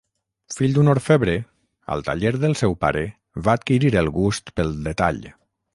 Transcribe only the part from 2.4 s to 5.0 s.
del seu pare va adquirir el gust pel